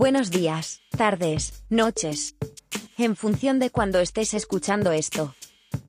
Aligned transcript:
Buenos 0.00 0.30
días, 0.30 0.80
tardes, 0.96 1.64
noches. 1.70 2.36
En 2.98 3.16
función 3.16 3.58
de 3.58 3.70
cuando 3.70 3.98
estés 3.98 4.32
escuchando 4.32 4.92
esto. 4.92 5.34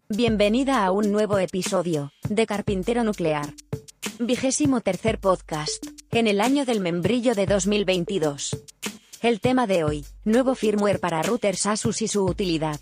Bienvenida 0.10 0.84
a 0.84 0.92
un 0.92 1.12
nuevo 1.12 1.38
episodio 1.38 2.12
de 2.28 2.48
Carpintero 2.48 3.04
Nuclear. 3.04 3.54
Vigésimo 4.18 4.82
tercer 4.82 5.20
podcast, 5.20 5.86
en 6.10 6.26
el 6.26 6.42
año 6.42 6.66
del 6.66 6.80
membrillo 6.80 7.36
de 7.36 7.46
2022. 7.46 8.58
El 9.22 9.40
tema 9.42 9.68
de 9.68 9.84
hoy, 9.84 10.04
nuevo 10.26 10.56
firmware 10.56 11.00
para 11.00 11.22
routers 11.22 11.68
Asus 11.68 12.02
y 12.02 12.08
su 12.08 12.26
utilidad. 12.26 12.80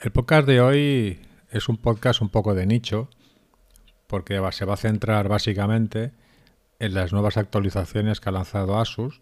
El 0.00 0.12
podcast 0.12 0.46
de 0.46 0.60
hoy 0.60 1.20
es 1.50 1.66
un 1.70 1.78
podcast 1.78 2.20
un 2.20 2.28
poco 2.28 2.54
de 2.54 2.66
nicho, 2.66 3.08
porque 4.06 4.40
se 4.52 4.64
va 4.64 4.74
a 4.74 4.78
centrar 4.78 5.28
básicamente 5.28 6.12
en 6.78 6.94
las 6.94 7.12
nuevas 7.12 7.36
actualizaciones 7.36 8.20
que 8.20 8.28
ha 8.28 8.32
lanzado 8.32 8.78
Asus, 8.78 9.20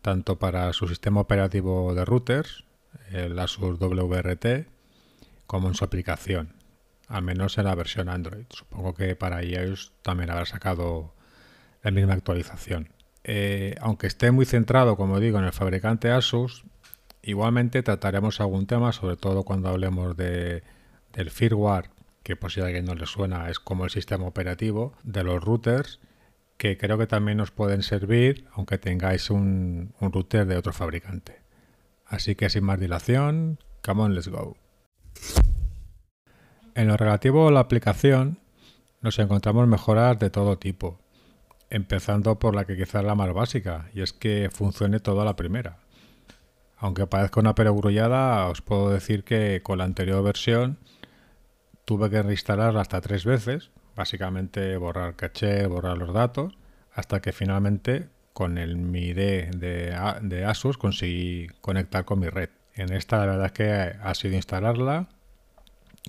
tanto 0.00 0.38
para 0.38 0.72
su 0.72 0.88
sistema 0.88 1.20
operativo 1.20 1.94
de 1.94 2.04
routers, 2.04 2.64
el 3.10 3.38
Asus 3.38 3.78
WRT, 3.78 4.66
como 5.46 5.68
en 5.68 5.74
su 5.74 5.84
aplicación, 5.84 6.54
al 7.08 7.22
menos 7.22 7.58
en 7.58 7.64
la 7.64 7.74
versión 7.74 8.08
Android. 8.08 8.44
Supongo 8.50 8.94
que 8.94 9.14
para 9.16 9.42
iOS 9.42 9.92
también 10.02 10.30
habrá 10.30 10.46
sacado 10.46 11.14
la 11.82 11.90
misma 11.90 12.14
actualización. 12.14 12.88
Eh, 13.24 13.76
aunque 13.80 14.08
esté 14.08 14.30
muy 14.32 14.46
centrado, 14.46 14.96
como 14.96 15.20
digo, 15.20 15.38
en 15.38 15.44
el 15.44 15.52
fabricante 15.52 16.10
Asus, 16.10 16.64
igualmente 17.22 17.82
trataremos 17.82 18.40
algún 18.40 18.66
tema, 18.66 18.92
sobre 18.92 19.16
todo 19.16 19.44
cuando 19.44 19.68
hablemos 19.68 20.16
de, 20.16 20.64
del 21.12 21.30
firmware 21.30 21.90
que 22.22 22.36
por 22.36 22.52
si 22.52 22.60
a 22.60 22.66
alguien 22.66 22.84
no 22.84 22.94
le 22.94 23.06
suena 23.06 23.50
es 23.50 23.58
como 23.58 23.84
el 23.84 23.90
sistema 23.90 24.26
operativo 24.26 24.94
de 25.02 25.24
los 25.24 25.42
routers, 25.42 26.00
que 26.56 26.76
creo 26.76 26.98
que 26.98 27.06
también 27.06 27.38
nos 27.38 27.50
pueden 27.50 27.82
servir 27.82 28.46
aunque 28.52 28.78
tengáis 28.78 29.30
un, 29.30 29.94
router 30.00 30.46
de 30.46 30.56
otro 30.56 30.72
fabricante. 30.72 31.42
Así 32.06 32.34
que 32.34 32.50
sin 32.50 32.64
más 32.64 32.78
dilación, 32.78 33.58
come 33.84 34.02
on, 34.02 34.14
let's 34.14 34.28
go. 34.28 34.56
En 36.74 36.88
lo 36.88 36.96
relativo 36.96 37.48
a 37.48 37.52
la 37.52 37.60
aplicación, 37.60 38.38
nos 39.00 39.18
encontramos 39.18 39.66
mejoras 39.66 40.18
de 40.18 40.30
todo 40.30 40.58
tipo, 40.58 41.00
empezando 41.70 42.38
por 42.38 42.54
la 42.54 42.64
que 42.64 42.76
quizás 42.76 43.02
es 43.02 43.06
la 43.06 43.14
más 43.14 43.32
básica, 43.32 43.90
y 43.92 44.02
es 44.02 44.12
que 44.12 44.48
funcione 44.52 45.00
toda 45.00 45.24
la 45.24 45.36
primera. 45.36 45.78
Aunque 46.76 47.06
parezca 47.06 47.40
una 47.40 47.54
perogrullada, 47.54 48.46
os 48.46 48.62
puedo 48.62 48.90
decir 48.90 49.24
que 49.24 49.62
con 49.62 49.78
la 49.78 49.84
anterior 49.84 50.22
versión 50.22 50.78
tuve 51.84 52.10
que 52.10 52.22
reinstalarla 52.22 52.80
hasta 52.80 53.00
tres 53.00 53.24
veces, 53.24 53.70
básicamente 53.96 54.76
borrar 54.76 55.16
caché, 55.16 55.66
borrar 55.66 55.98
los 55.98 56.12
datos, 56.12 56.56
hasta 56.92 57.20
que 57.20 57.32
finalmente 57.32 58.08
con 58.32 58.58
el 58.58 58.76
Mi 58.76 59.08
ID 59.08 59.50
de, 59.56 60.44
Asus 60.46 60.78
conseguí 60.78 61.48
conectar 61.60 62.04
con 62.04 62.20
mi 62.20 62.28
red. 62.28 62.50
En 62.74 62.92
esta 62.92 63.18
la 63.18 63.26
verdad 63.26 63.46
es 63.46 63.52
que 63.52 63.70
ha 63.70 64.14
sido 64.14 64.34
instalarla, 64.34 65.08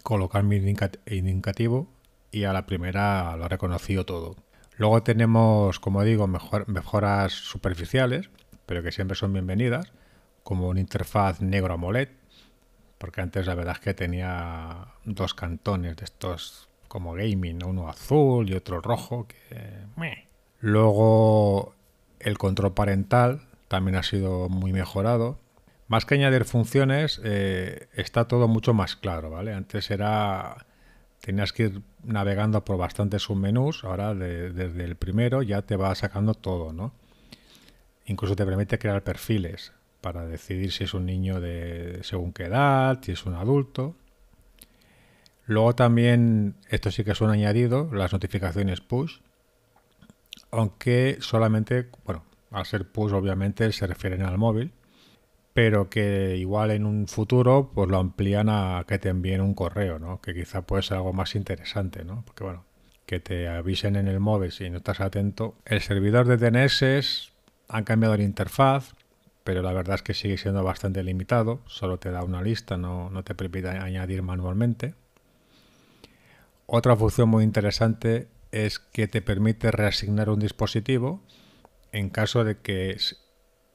colocar 0.03 0.44
mi 0.44 0.55
indicativo 0.57 1.88
y 2.31 2.45
a 2.45 2.53
la 2.53 2.66
primera 2.66 3.35
lo 3.38 3.45
ha 3.45 3.49
reconocido 3.49 4.05
todo. 4.05 4.35
Luego 4.77 5.03
tenemos, 5.03 5.79
como 5.79 6.03
digo, 6.03 6.27
mejoras 6.27 7.33
superficiales, 7.33 8.29
pero 8.66 8.81
que 8.81 8.91
siempre 8.91 9.16
son 9.16 9.33
bienvenidas, 9.33 9.91
como 10.44 10.67
una 10.67 10.79
interfaz 10.79 11.41
negro 11.41 11.75
AMOLED, 11.75 12.09
porque 13.03 13.19
antes 13.19 13.45
la 13.47 13.53
verdad 13.53 13.73
es 13.73 13.81
que 13.81 13.93
tenía 13.93 14.87
dos 15.03 15.33
cantones 15.33 15.97
de 15.97 16.05
estos 16.05 16.69
como 16.87 17.11
gaming, 17.11 17.61
uno 17.65 17.89
azul 17.89 18.49
y 18.49 18.53
otro 18.53 18.79
rojo. 18.79 19.27
Luego 20.61 21.75
el 22.21 22.37
control 22.37 22.73
parental 22.73 23.41
también 23.67 23.97
ha 23.97 24.03
sido 24.03 24.47
muy 24.47 24.71
mejorado. 24.71 25.38
Más 25.89 26.05
que 26.05 26.16
añadir 26.16 26.45
funciones, 26.45 27.19
eh, 27.25 27.89
está 27.94 28.29
todo 28.29 28.47
mucho 28.47 28.73
más 28.73 28.95
claro, 28.95 29.29
¿vale? 29.29 29.53
Antes 29.53 29.91
era 29.91 30.66
tenías 31.19 31.51
que 31.51 31.63
ir 31.63 31.81
navegando 32.05 32.63
por 32.63 32.78
bastantes 32.78 33.23
submenús, 33.23 33.83
ahora 33.83 34.16
desde 34.16 34.85
el 34.85 34.95
primero 34.95 35.41
ya 35.44 35.61
te 35.63 35.75
va 35.75 35.94
sacando 35.95 36.35
todo, 36.35 36.72
¿no? 36.72 36.94
Incluso 38.05 38.38
te 38.38 38.45
permite 38.45 38.79
crear 38.79 39.03
perfiles 39.03 39.73
para 40.03 40.28
decidir 40.28 40.74
si 40.74 40.84
es 40.84 40.94
un 40.94 41.06
niño 41.06 41.40
de 41.40 42.00
según 42.03 42.34
qué 42.34 42.44
edad, 42.44 43.00
si 43.02 43.14
es 43.14 43.25
un 43.25 43.36
adulto. 43.36 43.96
Luego 45.46 45.75
también, 45.75 46.56
esto 46.69 46.91
sí 46.91 47.06
que 47.06 47.12
es 47.12 47.22
un 47.22 47.30
añadido, 47.30 47.90
las 47.94 48.12
notificaciones 48.12 48.81
push, 48.81 49.19
aunque 50.52 51.18
solamente, 51.22 51.90
bueno, 52.03 52.25
al 52.52 52.66
ser 52.66 52.86
push 52.91 53.14
obviamente 53.14 53.72
se 53.72 53.88
refieren 53.88 54.24
al 54.24 54.38
móvil, 54.38 54.74
pero 55.53 55.90
que 55.90 56.35
igual 56.35 56.72
en 56.72 56.85
un 56.85 57.08
futuro 57.08 57.72
pues 57.74 57.90
lo 57.90 57.97
amplían 57.97 58.50
a 58.50 58.84
que 58.85 59.00
te 59.00 59.08
envíen 59.08 59.40
un 59.40 59.53
correo, 59.53 60.00
¿no? 60.00 60.20
Que 60.20 60.34
quizá 60.34 60.64
puede 60.64 60.84
ser 60.84 60.97
algo 60.97 61.14
más 61.14 61.34
interesante, 61.35 62.03
¿no? 62.03 62.24
Porque 62.25 62.44
bueno, 62.44 62.66
que 63.06 63.22
te 63.22 63.47
avisen 63.47 63.96
en 63.96 64.09
el 64.09 64.20
móvil 64.20 64.52
si 64.52 64.70
no 64.70 64.78
estás 64.78 65.00
atento. 65.00 65.56
El 65.64 65.80
servidor 65.80 66.28
de 66.28 66.35
DNS 66.35 67.31
han 67.70 67.85
cambiado 67.85 68.18
la 68.18 68.24
interfaz, 68.24 68.96
pero 69.43 69.61
la 69.61 69.73
verdad 69.73 69.95
es 69.95 70.01
que 70.01 70.13
sigue 70.13 70.37
siendo 70.37 70.63
bastante 70.63 71.03
limitado, 71.03 71.61
solo 71.65 71.97
te 71.99 72.11
da 72.11 72.23
una 72.23 72.41
lista, 72.41 72.77
no, 72.77 73.11
te 73.23 73.35
permite 73.35 73.69
añadir 73.69 74.21
manualmente. 74.23 74.95
Otra 76.65 76.95
función 76.95 77.29
muy 77.29 77.43
interesante 77.43 78.27
es 78.51 78.79
que 78.79 79.07
te 79.07 79.21
permite 79.21 79.71
reasignar 79.71 80.29
un 80.29 80.39
dispositivo 80.39 81.21
en 81.91 82.09
caso 82.09 82.43
de 82.43 82.57
que 82.57 82.97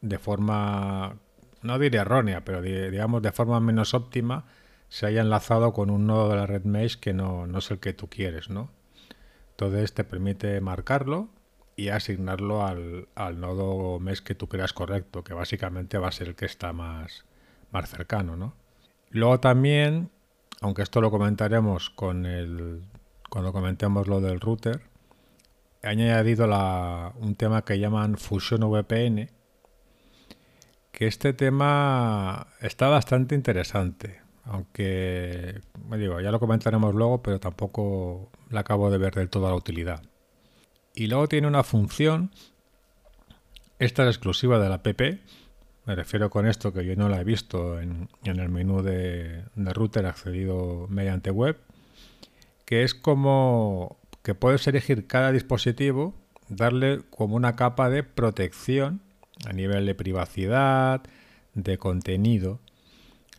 de 0.00 0.18
forma, 0.18 1.16
no 1.62 1.78
diré 1.78 1.98
errónea, 1.98 2.44
pero 2.44 2.62
digamos 2.62 3.22
de 3.22 3.32
forma 3.32 3.60
menos 3.60 3.94
óptima, 3.94 4.46
se 4.88 5.06
haya 5.06 5.20
enlazado 5.20 5.72
con 5.72 5.90
un 5.90 6.06
nodo 6.06 6.30
de 6.30 6.36
la 6.36 6.46
red 6.46 6.64
mesh 6.64 6.98
que 6.98 7.12
no, 7.12 7.46
no 7.46 7.58
es 7.58 7.70
el 7.70 7.78
que 7.78 7.92
tú 7.92 8.08
quieres, 8.08 8.48
¿no? 8.48 8.70
Entonces 9.50 9.92
te 9.92 10.04
permite 10.04 10.60
marcarlo 10.60 11.28
y 11.78 11.91
asignarlo 11.91 12.66
al, 12.66 13.06
nodo 13.41 14.00
mes 14.00 14.21
que 14.21 14.34
tú 14.34 14.49
creas 14.49 14.72
correcto, 14.72 15.22
que 15.22 15.33
básicamente 15.33 15.97
va 15.97 16.09
a 16.09 16.12
ser 16.12 16.27
el 16.27 16.34
que 16.34 16.44
está 16.44 16.72
más, 16.72 17.25
más 17.71 17.89
cercano. 17.89 18.37
¿no? 18.37 18.56
Luego 19.11 19.39
también, 19.39 20.11
aunque 20.61 20.83
esto 20.83 21.00
lo 21.00 21.12
comentaremos 21.12 21.89
con 21.91 22.27
el, 22.27 22.83
cuando 23.31 23.53
comentemos 23.53 24.09
lo 24.09 24.21
del 24.21 24.41
router, 24.41 24.83
he 25.81 25.87
añadido 25.87 26.49
la, 26.49 27.12
un 27.21 27.37
tema 27.37 27.65
que 27.65 27.78
llaman 27.78 28.19
Fusion 28.19 28.69
VPN, 28.69 29.31
que 30.91 31.06
este 31.06 31.33
tema 31.33 32.49
está 32.60 32.89
bastante 32.89 33.37
interesante, 33.37 34.21
aunque 34.43 35.60
digo, 35.97 36.21
ya 36.21 36.33
lo 36.33 36.41
comentaremos 36.41 36.93
luego, 36.93 37.22
pero 37.22 37.39
tampoco 37.39 38.33
le 38.50 38.59
acabo 38.59 38.91
de 38.91 38.99
ver 38.99 39.15
del 39.15 39.31
todo 39.31 39.49
la 39.49 39.55
utilidad. 39.55 40.03
Y 40.98 41.06
luego 41.06 41.28
tiene 41.28 41.47
una 41.47 41.62
función, 41.62 42.32
esta 43.78 44.03
es 44.03 44.09
exclusiva 44.09 44.59
de 44.59 44.69
la 44.69 44.82
PP, 44.82 45.20
me 45.86 45.94
refiero 45.94 46.28
con 46.28 46.44
esto 46.44 46.72
que 46.72 46.84
yo 46.84 46.97
no 46.97 47.09
la 47.09 47.20
he 47.20 47.25
visto 47.25 47.78
en, 47.81 48.09
el 48.25 48.48
menú 48.48 48.82
de, 48.82 49.44
router 49.54 50.06
accedido 50.06 50.88
mediante 50.91 51.31
web, 51.31 51.56
que 52.64 52.82
es 52.82 52.97
como 52.97 53.97
que 54.25 54.34
puedes 54.34 54.66
elegir 54.66 55.06
cada 55.06 55.31
dispositivo, 55.31 56.16
darle 56.48 57.03
como 57.10 57.36
una 57.36 57.54
capa 57.54 57.91
de 57.91 58.03
protección 58.03 59.00
a 59.47 59.53
nivel 59.53 59.86
de 59.86 59.94
privacidad, 59.94 61.03
de 61.54 61.78
contenido. 61.78 62.59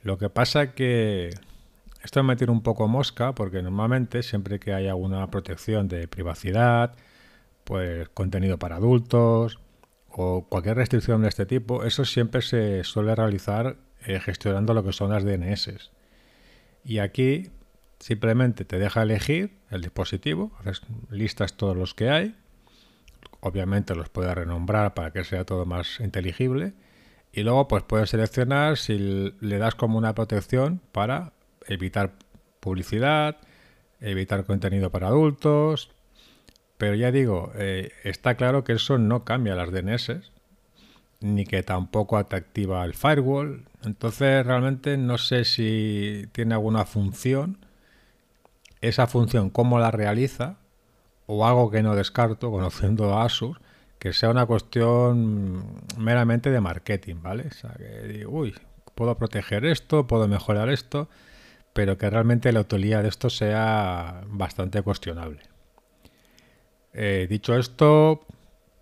Lo 0.01 0.17
que 0.17 0.29
pasa 0.29 0.71
que 0.71 1.31
esto 2.05 2.23
me 2.23 2.37
tiene 2.37 2.53
un 2.53 2.63
poco 2.63 2.87
mosca 2.87 3.35
porque 3.35 3.61
normalmente 3.61 4.23
siempre 4.23 4.61
que 4.61 4.73
hay 4.73 4.87
alguna 4.87 5.29
protección 5.29 5.89
de 5.89 6.07
privacidad, 6.07 6.95
pues 7.69 8.09
contenido 8.09 8.57
para 8.57 8.77
adultos 8.77 9.59
o 10.07 10.47
cualquier 10.49 10.77
restricción 10.77 11.21
de 11.21 11.27
este 11.29 11.45
tipo, 11.45 11.83
eso 11.83 12.03
siempre 12.03 12.41
se 12.41 12.83
suele 12.83 13.13
realizar 13.13 13.77
eh, 14.07 14.19
gestionando 14.19 14.73
lo 14.73 14.83
que 14.83 14.91
son 14.91 15.11
las 15.11 15.23
DNS. 15.23 15.91
Y 16.83 16.97
aquí 16.97 17.51
simplemente 17.99 18.65
te 18.65 18.79
deja 18.79 19.03
elegir 19.03 19.59
el 19.69 19.81
dispositivo, 19.81 20.51
listas 21.11 21.57
todos 21.57 21.77
los 21.77 21.93
que 21.93 22.09
hay, 22.09 22.35
obviamente 23.39 23.93
los 23.93 24.09
puedes 24.09 24.33
renombrar 24.33 24.95
para 24.95 25.11
que 25.11 25.23
sea 25.23 25.45
todo 25.45 25.67
más 25.67 25.99
inteligible 25.99 26.73
y 27.31 27.43
luego 27.43 27.67
pues 27.67 27.83
puedes 27.83 28.09
seleccionar 28.09 28.77
si 28.77 28.97
le 29.39 29.57
das 29.59 29.75
como 29.75 29.99
una 29.99 30.15
protección 30.15 30.81
para 30.91 31.33
evitar 31.67 32.13
publicidad, 32.61 33.37
evitar 33.99 34.43
contenido 34.45 34.89
para 34.89 35.05
adultos, 35.05 35.91
pero 36.79 36.95
ya 36.95 37.11
digo, 37.11 37.51
eh, 37.55 37.91
está 38.05 38.35
claro 38.35 38.63
que 38.63 38.71
eso 38.71 38.97
no 38.97 39.25
cambia 39.25 39.53
las 39.53 39.69
DNS, 39.69 40.31
ni 41.19 41.45
que 41.45 41.61
tampoco 41.61 42.25
te 42.25 42.37
activa 42.37 42.85
el 42.85 42.93
firewall. 42.93 43.65
Entonces 43.83 44.45
realmente 44.45 44.95
no 44.95 45.17
sé 45.17 45.43
si 45.43 46.27
tiene 46.31 46.53
alguna 46.53 46.85
función. 46.85 47.57
Esa 48.79 49.07
función, 49.07 49.49
cómo 49.49 49.77
la 49.77 49.91
realiza, 49.91 50.55
o 51.25 51.45
algo 51.45 51.69
que 51.69 51.83
no 51.83 51.95
descarto, 51.95 52.49
conociendo 52.49 53.13
a 53.13 53.25
Asus, 53.25 53.59
que 53.99 54.13
sea 54.13 54.29
una 54.29 54.45
cuestión 54.45 55.65
meramente 55.97 56.49
de 56.49 56.61
marketing, 56.61 57.15
¿vale? 57.21 57.47
O 57.47 57.53
sea, 57.53 57.71
que 57.71 58.07
digo, 58.07 58.31
uy, 58.31 58.55
puedo 58.95 59.17
proteger 59.17 59.65
esto, 59.65 60.07
puedo 60.07 60.29
mejorar 60.29 60.69
esto, 60.69 61.09
pero 61.73 61.97
que 61.97 62.09
realmente 62.09 62.53
la 62.53 62.61
utilidad 62.61 63.03
de 63.03 63.09
esto 63.09 63.29
sea 63.29 64.23
bastante 64.29 64.81
cuestionable. 64.81 65.41
Eh, 66.93 67.27
dicho 67.29 67.55
esto, 67.55 68.25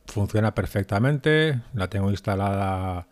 funciona 0.05 0.55
perfectamente, 0.55 1.61
la 1.73 1.89
tengo 1.89 2.09
instalada, 2.09 3.07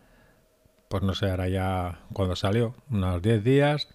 pues 0.88 1.02
no 1.02 1.14
sé, 1.14 1.30
ahora 1.30 1.48
ya 1.48 2.00
cuando 2.12 2.36
salió, 2.36 2.74
unos 2.90 3.20
10 3.22 3.44
días, 3.44 3.88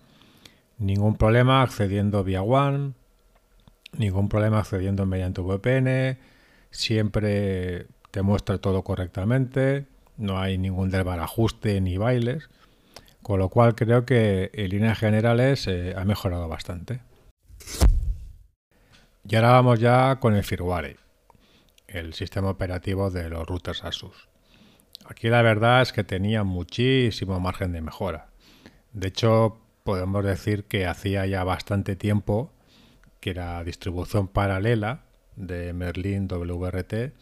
ningún 0.78 1.16
problema 1.16 1.62
accediendo 1.62 2.24
vía 2.24 2.44
One, 2.44 2.94
ningún 3.98 4.30
problema 4.30 4.60
accediendo 4.60 5.06
mediante 5.06 5.42
VPN, 5.42 6.18
siempre 6.70 7.88
te 8.12 8.22
muestra 8.22 8.60
todo 8.60 8.84
correctamente, 8.84 9.86
no 10.18 10.40
hay 10.40 10.58
ningún 10.58 10.92
desbarajuste 10.92 11.82
ni 11.82 11.98
bailes, 11.98 12.50
con 13.22 13.40
lo 13.40 13.50
cual 13.50 13.76
creo 13.76 14.06
que 14.06 14.52
en 14.54 14.70
líneas 14.70 15.00
generales 15.00 15.68
eh, 15.68 15.94
ha 15.98 16.06
mejorado 16.06 16.48
bastante. 16.48 17.02
Y 19.32 19.36
ahora 19.38 19.52
vamos 19.52 19.80
ya 19.80 20.18
con 20.20 20.36
el 20.36 20.44
firmware, 20.44 20.98
el 21.88 22.14
sistema 22.14 22.50
operativo 22.50 23.10
de 23.10 23.30
los 23.30 23.48
routers 23.48 23.86
Asus. 23.86 24.28
Aquí 25.06 25.30
la 25.30 25.42
verdad 25.42 25.82
es 25.82 25.94
que 25.94 26.04
tenía 26.04 26.44
muchísimo 26.44 27.40
margen 27.40 27.72
de 27.72 27.80
mejora. 27.80 28.28
De 28.92 29.08
hecho, 29.08 29.62
podemos 29.86 30.26
decir 30.26 30.66
que 30.66 30.86
hacía 30.86 31.26
ya 31.28 31.46
bastante 31.46 31.96
tiempo 31.96 32.52
que 33.22 33.34
la 33.34 33.64
distribución 33.64 34.28
paralela 34.28 35.06
de 35.38 35.72
Merlin 35.72 36.28
WRT 36.28 37.14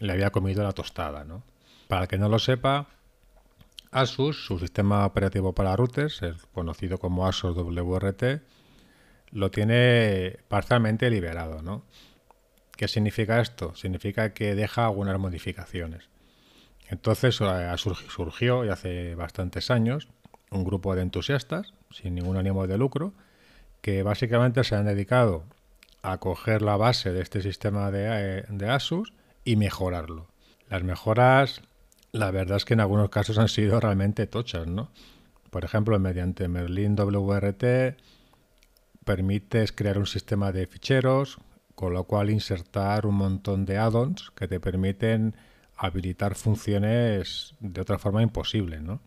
le 0.00 0.12
había 0.12 0.28
comido 0.32 0.62
la 0.62 0.72
tostada. 0.72 1.24
¿no? 1.24 1.42
Para 1.88 2.02
el 2.02 2.08
que 2.08 2.18
no 2.18 2.28
lo 2.28 2.38
sepa, 2.38 2.88
Asus, 3.92 4.44
su 4.44 4.58
sistema 4.58 5.06
operativo 5.06 5.54
para 5.54 5.74
routers, 5.74 6.20
el 6.20 6.36
conocido 6.52 6.98
como 6.98 7.26
Asus 7.26 7.56
WRT, 7.56 8.42
lo 9.30 9.50
tiene 9.50 10.38
parcialmente 10.48 11.10
liberado. 11.10 11.62
¿no? 11.62 11.84
¿Qué 12.76 12.88
significa 12.88 13.40
esto? 13.40 13.74
Significa 13.74 14.32
que 14.34 14.54
deja 14.54 14.86
algunas 14.86 15.18
modificaciones. 15.18 16.08
Entonces 16.88 17.40
eh, 17.40 17.74
surgió, 17.76 18.64
y 18.64 18.68
hace 18.68 19.14
bastantes 19.14 19.70
años, 19.70 20.08
un 20.50 20.64
grupo 20.64 20.94
de 20.94 21.02
entusiastas, 21.02 21.74
sin 21.90 22.14
ningún 22.14 22.36
ánimo 22.36 22.66
de 22.66 22.78
lucro, 22.78 23.12
que 23.80 24.02
básicamente 24.02 24.62
se 24.62 24.76
han 24.76 24.86
dedicado 24.86 25.44
a 26.02 26.18
coger 26.18 26.62
la 26.62 26.76
base 26.76 27.12
de 27.12 27.22
este 27.22 27.42
sistema 27.42 27.90
de, 27.90 28.44
de 28.48 28.68
Asus 28.68 29.12
y 29.44 29.56
mejorarlo. 29.56 30.28
Las 30.68 30.84
mejoras, 30.84 31.62
la 32.12 32.30
verdad 32.30 32.58
es 32.58 32.64
que 32.64 32.74
en 32.74 32.80
algunos 32.80 33.10
casos 33.10 33.38
han 33.38 33.48
sido 33.48 33.80
realmente 33.80 34.26
tochas, 34.26 34.66
¿no? 34.66 34.90
Por 35.50 35.64
ejemplo, 35.64 35.98
mediante 35.98 36.48
Merlin 36.48 36.94
WRT 36.96 37.96
permites 39.06 39.72
crear 39.72 39.96
un 39.96 40.06
sistema 40.06 40.52
de 40.52 40.66
ficheros, 40.66 41.38
con 41.74 41.94
lo 41.94 42.04
cual 42.04 42.28
insertar 42.28 43.06
un 43.06 43.14
montón 43.14 43.64
de 43.64 43.78
add-ons 43.78 44.32
que 44.32 44.48
te 44.48 44.60
permiten 44.60 45.36
habilitar 45.76 46.34
funciones 46.34 47.54
de 47.60 47.80
otra 47.80 47.98
forma 47.98 48.22
imposible, 48.22 48.80
¿no? 48.80 49.00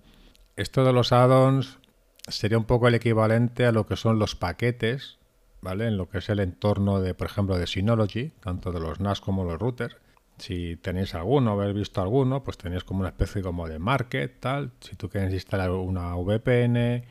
Esto 0.55 0.83
de 0.83 0.93
los 0.93 1.11
add-ons 1.11 1.79
sería 2.27 2.57
un 2.57 2.63
poco 2.63 2.87
el 2.87 2.95
equivalente 2.95 3.65
a 3.65 3.71
lo 3.71 3.85
que 3.85 3.97
son 3.97 4.19
los 4.19 4.35
paquetes, 4.35 5.19
¿vale? 5.61 5.87
En 5.87 5.97
lo 5.97 6.09
que 6.09 6.19
es 6.19 6.29
el 6.29 6.39
entorno 6.39 7.01
de, 7.01 7.13
por 7.13 7.27
ejemplo, 7.27 7.57
de 7.57 7.67
Synology, 7.67 8.31
tanto 8.39 8.71
de 8.71 8.79
los 8.79 8.99
NAS 8.99 9.19
como 9.19 9.43
los 9.43 9.59
routers, 9.59 9.97
si 10.37 10.77
tenéis 10.77 11.13
alguno, 11.15 11.51
habéis 11.51 11.75
visto 11.75 12.01
alguno, 12.01 12.43
pues 12.43 12.57
tenéis 12.57 12.85
como 12.85 13.01
una 13.01 13.09
especie 13.09 13.41
como 13.41 13.67
de 13.67 13.79
market, 13.79 14.39
tal. 14.39 14.71
Si 14.79 14.95
tú 14.95 15.09
quieres 15.09 15.33
instalar 15.33 15.71
una 15.71 16.15
VPN, 16.15 17.03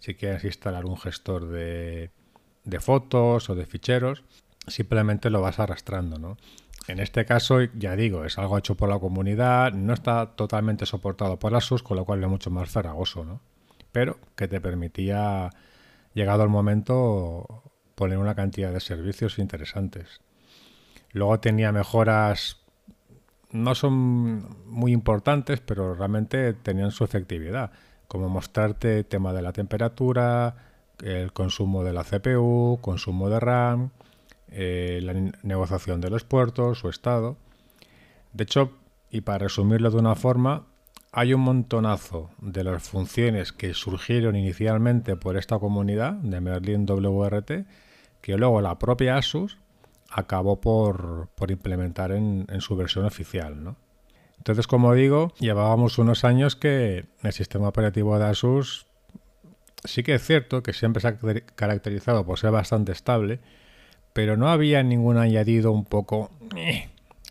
si 0.00 0.14
quieres 0.14 0.44
instalar 0.44 0.84
un 0.84 0.96
gestor 0.96 1.46
de, 1.48 2.10
de 2.64 2.80
fotos 2.80 3.48
o 3.50 3.54
de 3.54 3.66
ficheros, 3.66 4.24
simplemente 4.66 5.30
lo 5.30 5.40
vas 5.40 5.58
arrastrando, 5.58 6.18
¿no? 6.18 6.36
En 6.86 7.00
este 7.00 7.24
caso, 7.24 7.62
ya 7.62 7.96
digo, 7.96 8.24
es 8.24 8.38
algo 8.38 8.58
hecho 8.58 8.74
por 8.74 8.88
la 8.88 8.98
comunidad, 8.98 9.72
no 9.72 9.94
está 9.94 10.36
totalmente 10.36 10.84
soportado 10.84 11.38
por 11.38 11.54
Asus, 11.54 11.82
con 11.82 11.96
lo 11.96 12.04
cual 12.04 12.22
es 12.22 12.28
mucho 12.28 12.50
más 12.50 12.68
farragoso, 12.68 13.24
¿no? 13.24 13.40
Pero 13.90 14.18
que 14.36 14.48
te 14.48 14.60
permitía, 14.60 15.50
llegado 16.12 16.42
el 16.42 16.50
momento, 16.50 17.62
poner 17.94 18.18
una 18.18 18.34
cantidad 18.34 18.72
de 18.72 18.80
servicios 18.80 19.38
interesantes. 19.38 20.20
Luego 21.12 21.40
tenía 21.40 21.72
mejoras 21.72 22.64
no 23.54 23.74
son 23.74 24.66
muy 24.66 24.92
importantes, 24.92 25.60
pero 25.60 25.94
realmente 25.94 26.52
tenían 26.54 26.90
su 26.90 27.04
efectividad, 27.04 27.70
como 28.08 28.28
mostrarte 28.28 29.04
tema 29.04 29.32
de 29.32 29.42
la 29.42 29.52
temperatura, 29.52 30.56
el 31.02 31.32
consumo 31.32 31.84
de 31.84 31.92
la 31.92 32.04
CPU, 32.04 32.78
consumo 32.80 33.28
de 33.28 33.40
RAM, 33.40 33.90
eh, 34.48 35.00
la 35.02 35.14
negociación 35.42 36.00
de 36.00 36.10
los 36.10 36.24
puertos, 36.24 36.78
su 36.78 36.88
estado. 36.88 37.36
De 38.32 38.44
hecho, 38.44 38.72
y 39.10 39.20
para 39.22 39.38
resumirlo 39.38 39.90
de 39.90 39.98
una 39.98 40.14
forma, 40.14 40.66
hay 41.12 41.32
un 41.32 41.42
montonazo 41.42 42.30
de 42.38 42.64
las 42.64 42.82
funciones 42.82 43.52
que 43.52 43.74
surgieron 43.74 44.34
inicialmente 44.34 45.14
por 45.14 45.36
esta 45.36 45.58
comunidad 45.58 46.14
de 46.14 46.40
Merlin 46.40 46.86
WRT, 46.86 47.66
que 48.20 48.36
luego 48.36 48.60
la 48.60 48.78
propia 48.78 49.16
Asus 49.16 49.58
acabó 50.10 50.60
por, 50.60 51.28
implementar 51.48 52.10
en, 52.12 52.46
su 52.60 52.74
versión 52.76 53.04
oficial. 53.04 53.62
¿no? 53.62 53.76
Entonces, 54.38 54.66
como 54.66 54.94
digo, 54.94 55.32
llevábamos 55.38 55.98
unos 55.98 56.24
años 56.24 56.56
que 56.56 57.06
el 57.22 57.32
sistema 57.32 57.68
operativo 57.68 58.18
de 58.18 58.26
Asus 58.26 58.86
sí 59.84 60.02
que 60.02 60.14
es 60.14 60.22
cierto 60.22 60.62
que 60.62 60.72
siempre 60.72 61.00
se 61.00 61.08
ha 61.08 61.16
caracterizado 61.54 62.24
por 62.24 62.38
ser 62.38 62.50
bastante 62.50 62.92
estable, 62.92 63.40
pero 64.12 64.36
no 64.36 64.48
había 64.48 64.82
ningún 64.82 65.18
añadido 65.18 65.72
un 65.72 65.84
poco, 65.84 66.30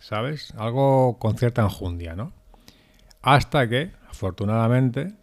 ¿sabes? 0.01 0.53
Algo 0.57 1.17
con 1.19 1.37
cierta 1.37 1.61
enjundia, 1.61 2.15
¿no? 2.15 2.33
Hasta 3.21 3.67
que, 3.69 3.91
afortunadamente, 4.09 5.13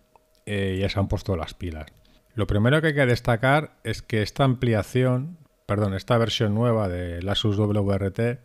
eh, 0.47 0.79
ya 0.81 0.89
se 0.89 0.99
han 0.99 1.09
puesto 1.09 1.37
las 1.37 1.55
pilas. 1.55 1.87
Lo 2.35 2.47
primero 2.47 2.81
que 2.81 2.89
hay 2.89 2.95
que 2.95 3.07
destacar 3.07 3.77
es 3.85 4.03
que 4.03 4.23
esta 4.23 4.45
ampliación 4.45 5.41
perdón, 5.71 5.95
esta 5.95 6.19
versión 6.19 6.53
nueva 6.53 6.89
de 6.89 7.25
Asus 7.31 7.57
WRT, 7.57 8.41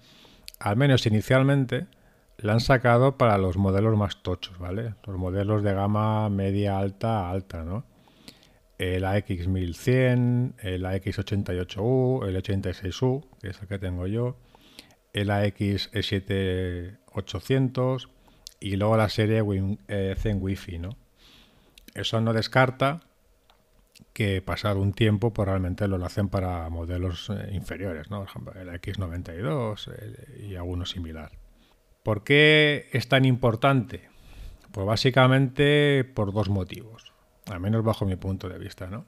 al 0.60 0.77
menos 0.77 1.08
inicialmente, 1.08 1.88
la 2.38 2.54
han 2.54 2.60
sacado 2.60 3.18
para 3.18 3.39
los 3.39 3.58
modelos 3.58 3.98
más 3.98 4.22
tochos, 4.22 4.60
¿vale? 4.60 4.94
Los 5.08 5.18
modelos 5.18 5.63
de 5.63 5.74
gama 5.74 6.30
media, 6.30 6.77
alta, 6.77 7.27
alta, 7.27 7.63
¿no? 7.63 7.84
El 8.77 9.03
AX1100, 9.03 10.55
el 10.62 10.84
AX88U, 10.84 12.27
el 12.27 12.36
86U, 12.36 13.25
que 13.41 13.48
es 13.50 13.60
el 13.62 13.67
que 13.67 13.79
tengo 13.79 14.05
yo, 14.08 14.38
el 15.13 15.29
AX7800 15.29 18.10
y 18.60 18.75
luego 18.75 18.98
la 18.98 19.08
serie 19.10 19.41
eh, 19.88 20.15
Zen 20.17 20.39
Wi-Fi, 20.41 20.79
¿no? 20.79 20.98
Eso 21.94 22.20
no 22.20 22.34
descarta 22.34 23.03
que 24.12 24.41
pasado 24.41 24.82
un 24.82 24.91
tiempo 24.94 25.32
pues 25.32 25.48
realmente 25.48 25.88
lo 25.88 26.03
hacen 26.05 26.29
para 26.29 26.67
modelos 26.70 27.29
eh, 27.29 27.51
inferiores, 27.53 28.10
¿no? 28.10 28.20
Por 28.20 28.27
ejemplo, 28.27 28.53
el 28.53 28.70
X92 28.70 30.41
y 30.41 30.55
alguno 30.55 30.86
similar. 30.86 31.32
¿Por 32.03 32.24
qué 32.24 32.89
es 32.91 33.08
tan 33.08 33.25
importante? 33.25 34.10
Pues 34.72 34.86
básicamente 34.86 36.03
por 36.03 36.34
dos 36.34 36.50
motivos, 36.50 37.14
al 37.52 37.60
menos 37.60 37.84
bajo 37.84 38.06
mi 38.06 38.16
punto 38.16 38.50
de 38.50 38.58
vista, 38.58 38.88
¿no? 38.88 39.06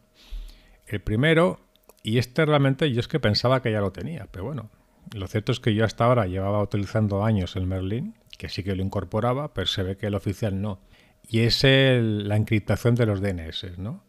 El 0.85 1.01
primero, 1.01 1.59
y 2.03 2.17
este 2.17 2.45
realmente 2.45 2.91
yo 2.91 2.99
es 2.99 3.07
que 3.07 3.19
pensaba 3.19 3.61
que 3.61 3.71
ya 3.71 3.81
lo 3.81 3.91
tenía, 3.91 4.27
pero 4.31 4.45
bueno, 4.45 4.69
lo 5.13 5.27
cierto 5.27 5.51
es 5.51 5.59
que 5.59 5.73
yo 5.73 5.85
hasta 5.85 6.05
ahora 6.05 6.27
llevaba 6.27 6.61
utilizando 6.61 7.23
años 7.23 7.55
el 7.55 7.67
Merlin, 7.67 8.15
que 8.37 8.49
sí 8.49 8.63
que 8.63 8.75
lo 8.75 8.83
incorporaba, 8.83 9.53
pero 9.53 9.67
se 9.67 9.83
ve 9.83 9.97
que 9.97 10.07
el 10.07 10.15
oficial 10.15 10.61
no. 10.61 10.79
Y 11.27 11.41
es 11.41 11.63
la 11.63 12.37
encriptación 12.37 12.95
de 12.95 13.05
los 13.05 13.21
DNS, 13.21 13.77
¿no? 13.77 14.07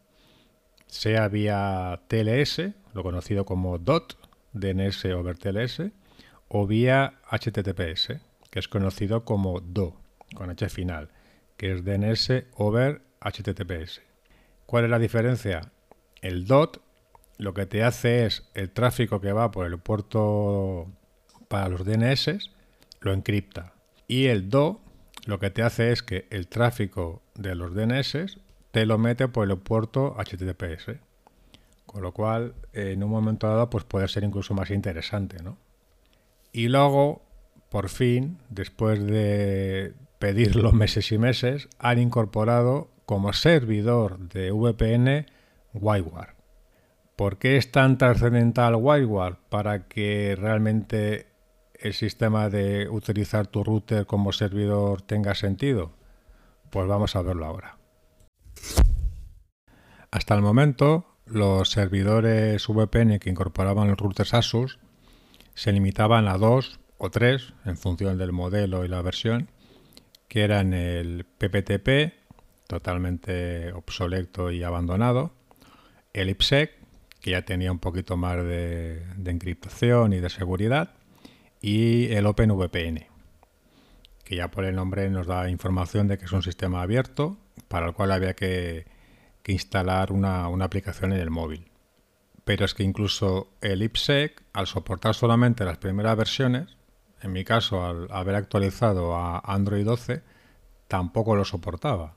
sea 0.89 1.29
vía 1.29 2.01
TLS, 2.09 2.71
lo 2.95 3.03
conocido 3.03 3.45
como 3.45 3.79
DOT, 3.79 4.15
DNS 4.53 5.05
over 5.07 5.37
TLS, 5.37 5.83
o 6.49 6.67
vía 6.67 7.21
HTTPS, 7.31 8.21
que 8.51 8.59
es 8.59 8.69
conocido 8.69 9.25
como 9.25 9.61
DO, 9.61 10.01
con 10.35 10.51
H 10.51 10.69
final, 10.71 11.11
que 11.57 11.73
es 11.73 11.85
DNS 11.85 12.45
over 12.55 13.03
HTTPS. 13.21 14.08
¿Cuál 14.69 14.85
es 14.85 14.91
la 14.91 14.99
diferencia? 14.99 15.73
El 16.21 16.47
DOT 16.47 16.83
lo 17.39 17.55
que 17.55 17.65
te 17.65 17.83
hace 17.83 18.27
es 18.27 18.45
el 18.53 18.69
tráfico 18.69 19.19
que 19.19 19.33
va 19.33 19.51
por 19.51 19.67
el 19.67 19.79
puerto 19.79 20.89
para 21.49 21.71
los 21.71 21.87
DNS, 21.87 22.51
lo 23.01 23.15
encripta. 23.15 23.73
Y 24.09 24.27
el 24.27 24.51
DO 24.51 24.79
lo 25.25 25.39
que 25.39 25.49
te 25.49 25.63
hace 25.63 25.91
es 25.91 26.03
que 26.03 26.27
el 26.29 26.49
tráfico 26.49 27.23
de 27.35 27.55
los 27.55 27.75
DNS 27.75 28.37
te 28.71 28.85
lo 28.85 28.99
mete 28.99 29.27
por 29.27 29.51
el 29.51 29.57
puerto 29.57 30.15
HTTPS. 30.19 31.01
Con 31.87 32.03
lo 32.03 32.13
cual, 32.13 32.55
en 32.75 33.03
un 33.03 33.09
momento 33.09 33.47
dado, 33.47 33.71
pues 33.71 33.85
puede 33.85 34.07
ser 34.07 34.23
incluso 34.23 34.53
más 34.53 34.69
interesante, 34.71 35.43
¿no? 35.43 35.57
Y 36.53 36.69
luego, 36.69 37.23
por 37.71 37.89
fin, 37.89 38.37
después 38.51 39.03
de 39.03 39.95
pedirlo 40.19 40.73
meses 40.73 41.11
y 41.11 41.17
meses, 41.17 41.71
han 41.79 41.99
incorporado 41.99 42.91
como 43.09 43.33
servidor 43.33 44.19
de 44.19 44.53
VPN 44.53 45.25
WireGuard. 45.73 46.35
¿Por 47.17 47.39
qué 47.39 47.57
es 47.57 47.73
tan 47.73 47.97
trascendental 47.97 48.75
WireGuard? 48.75 49.39
Para 49.49 49.89
que 49.89 50.37
realmente 50.39 51.27
el 51.73 51.95
sistema 51.95 52.51
de 52.51 52.87
utilizar 52.87 53.47
tu 53.47 53.65
router 53.65 54.05
como 54.05 54.31
servidor 54.33 55.01
tenga 55.01 55.35
sentido. 55.35 55.95
Pues 56.69 56.87
vamos 56.87 57.17
a 57.17 57.23
verlo 57.23 57.47
ahora. 57.47 57.79
Hasta 60.11 60.35
el 60.35 60.43
momento, 60.43 61.07
los 61.25 61.71
servidores 61.71 62.69
VPN 62.69 63.21
que 63.21 63.31
incorporaban 63.31 63.89
los 63.89 63.97
routers 63.97 64.35
Asus 64.35 64.81
se 65.55 65.73
limitaban 65.73 66.29
a 66.29 66.37
dos 66.37 66.79
o 66.99 67.09
tres, 67.09 67.55
en 67.65 67.79
función 67.79 68.19
del 68.19 68.33
modelo 68.33 68.85
y 68.85 68.89
la 68.89 69.01
versión, 69.01 69.49
que 70.29 70.45
eran 70.45 70.75
el 70.75 71.25
PPTP, 71.25 72.28
totalmente 72.69 73.73
obsoleto 73.73 74.53
y 74.53 74.63
abandonado, 74.63 75.33
el 76.13 76.31
IPsec, 76.31 76.71
que 77.21 77.33
ya 77.33 77.43
tenía 77.43 77.73
un 77.73 77.81
poquito 77.81 78.17
más 78.17 78.37
de, 78.37 79.03
encriptación 79.27 80.13
y 80.13 80.21
de 80.21 80.31
seguridad, 80.31 80.95
y 81.61 82.13
el 82.13 82.27
OpenVPN, 82.27 83.07
que 84.23 84.37
ya 84.37 84.53
por 84.53 84.65
el 84.65 84.77
nombre 84.77 85.11
nos 85.11 85.27
da 85.27 85.51
información 85.51 86.07
de 86.07 86.19
que 86.19 86.27
es 86.27 86.33
un 86.33 86.43
sistema 86.43 86.83
abierto 86.83 87.37
para 87.67 87.87
el 87.87 87.95
cual 87.95 88.13
había 88.13 88.35
que 88.35 88.87
instalar 89.53 90.13
una, 90.13 90.45
aplicación 90.45 91.13
en 91.13 91.21
el 91.21 91.31
móvil. 91.31 91.71
Pero 92.45 92.65
es 92.65 92.75
que 92.75 92.83
incluso 92.83 93.51
el 93.61 93.83
IPsec, 93.83 94.43
al 94.53 94.67
soportar 94.67 95.15
solamente 95.15 95.65
las 95.65 95.79
primeras 95.79 96.17
versiones, 96.17 96.77
en 97.21 97.33
mi 97.33 97.45
caso 97.45 97.85
al 97.85 98.09
haber 98.11 98.37
actualizado 98.37 99.17
a 99.17 99.41
Android 99.41 99.85
12, 99.85 100.23
tampoco 100.87 101.35
lo 101.35 101.45
soportaba, 101.45 102.15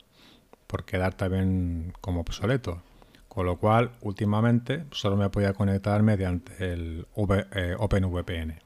por 0.72 0.86
quedar 0.86 1.14
también 1.14 1.92
como 2.00 2.22
obsoleto. 2.22 2.82
Con 3.28 3.46
lo 3.46 3.58
cual, 3.58 3.92
últimamente 4.00 4.86
solo 4.92 5.18
me 5.18 5.30
podía 5.30 5.54
conectar 5.54 6.02
mediante 6.02 6.72
el 6.72 7.08
eh, 7.54 7.76
OpenVPN. 7.78 8.62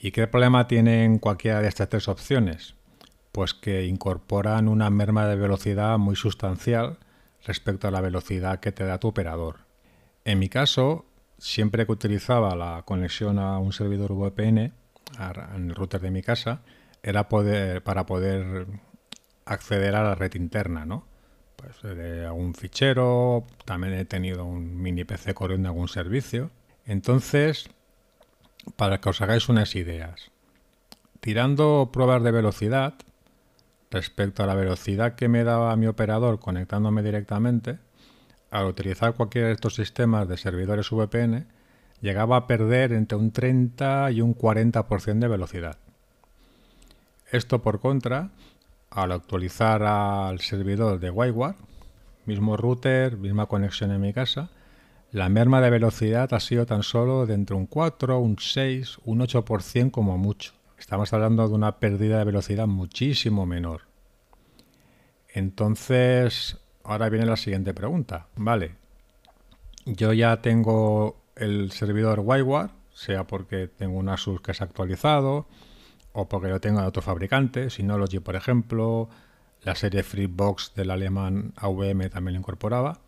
¿Y 0.00 0.10
qué 0.10 0.26
problema 0.26 0.66
tienen 0.66 1.20
cualquiera 1.20 1.60
de 1.60 1.68
estas 1.68 1.88
tres 1.88 2.08
opciones? 2.08 2.74
Pues 3.30 3.54
que 3.54 3.86
incorporan 3.86 4.66
una 4.66 4.90
merma 4.90 5.26
de 5.26 5.36
velocidad 5.36 5.98
muy 5.98 6.16
sustancial 6.16 6.98
respecto 7.46 7.86
a 7.86 7.92
la 7.92 8.00
velocidad 8.00 8.58
que 8.58 8.72
te 8.72 8.84
da 8.84 8.98
tu 8.98 9.06
operador. 9.06 9.60
En 10.24 10.40
mi 10.40 10.48
caso, 10.48 11.06
siempre 11.38 11.86
que 11.86 11.92
utilizaba 11.92 12.56
la 12.56 12.82
conexión 12.84 13.38
a 13.38 13.58
un 13.58 13.72
servidor 13.72 14.12
VPN 14.14 14.58
en 14.58 15.70
el 15.70 15.74
router 15.76 16.00
de 16.00 16.10
mi 16.10 16.22
casa, 16.22 16.62
era 17.04 17.28
para 17.28 18.06
poder 18.06 18.66
acceder 19.44 19.94
a 19.94 20.02
la 20.02 20.14
red 20.14 20.34
interna, 20.34 20.84
¿no? 20.84 21.06
Pues 21.56 21.96
de 21.96 22.26
algún 22.26 22.54
fichero, 22.54 23.46
también 23.64 23.94
he 23.94 24.04
tenido 24.04 24.44
un 24.44 24.80
mini 24.80 25.04
PC 25.04 25.34
corriendo 25.34 25.68
algún 25.68 25.88
servicio. 25.88 26.50
Entonces, 26.86 27.68
para 28.76 29.00
que 29.00 29.08
os 29.08 29.20
hagáis 29.20 29.48
unas 29.48 29.76
ideas, 29.76 30.30
tirando 31.20 31.90
pruebas 31.92 32.22
de 32.22 32.32
velocidad, 32.32 32.94
respecto 33.90 34.42
a 34.42 34.46
la 34.46 34.54
velocidad 34.54 35.14
que 35.14 35.28
me 35.28 35.44
daba 35.44 35.76
mi 35.76 35.86
operador 35.86 36.40
conectándome 36.40 37.02
directamente, 37.02 37.78
al 38.50 38.66
utilizar 38.66 39.14
cualquiera 39.14 39.48
de 39.48 39.54
estos 39.54 39.74
sistemas 39.74 40.28
de 40.28 40.36
servidores 40.36 40.90
VPN, 40.90 41.46
llegaba 42.00 42.36
a 42.36 42.46
perder 42.46 42.92
entre 42.92 43.16
un 43.16 43.30
30 43.30 44.10
y 44.10 44.20
un 44.20 44.36
40% 44.36 45.18
de 45.20 45.28
velocidad. 45.28 45.78
Esto 47.30 47.62
por 47.62 47.80
contra, 47.80 48.30
al 48.94 49.12
actualizar 49.12 49.82
al 49.82 50.40
servidor 50.40 51.00
de 51.00 51.10
WireGuard, 51.10 51.56
mismo 52.26 52.56
router, 52.56 53.16
misma 53.16 53.46
conexión 53.46 53.90
en 53.90 54.00
mi 54.00 54.12
casa, 54.12 54.50
la 55.10 55.28
merma 55.28 55.60
de 55.60 55.70
velocidad 55.70 56.32
ha 56.32 56.40
sido 56.40 56.66
tan 56.66 56.82
solo 56.82 57.26
de 57.26 57.34
entre 57.34 57.56
un 57.56 57.66
4, 57.66 58.18
un 58.18 58.38
6, 58.38 58.98
un 59.04 59.20
8% 59.20 59.90
como 59.90 60.18
mucho. 60.18 60.52
Estamos 60.78 61.12
hablando 61.12 61.48
de 61.48 61.54
una 61.54 61.78
pérdida 61.78 62.18
de 62.18 62.24
velocidad 62.24 62.66
muchísimo 62.66 63.46
menor. 63.46 63.82
Entonces, 65.28 66.58
ahora 66.84 67.08
viene 67.08 67.26
la 67.26 67.36
siguiente 67.36 67.72
pregunta. 67.72 68.26
Vale, 68.36 68.74
yo 69.86 70.12
ya 70.12 70.42
tengo 70.42 71.22
el 71.36 71.72
servidor 71.72 72.20
WireGuard, 72.20 72.70
sea 72.92 73.26
porque 73.26 73.68
tengo 73.68 73.98
un 73.98 74.08
Asus 74.10 74.40
que 74.42 74.52
es 74.52 74.60
actualizado 74.60 75.46
o 76.12 76.28
porque 76.28 76.48
lo 76.48 76.60
tengo 76.60 76.80
de 76.80 76.86
otro 76.86 77.02
fabricante, 77.02 77.70
Synology 77.70 78.20
por 78.20 78.36
ejemplo, 78.36 79.08
la 79.62 79.74
serie 79.74 80.02
Freebox 80.02 80.74
del 80.74 80.90
alemán 80.90 81.52
AVM 81.56 82.10
también 82.10 82.34
lo 82.34 82.40
incorporaba. 82.40 83.00